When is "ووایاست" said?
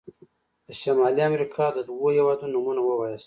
2.83-3.19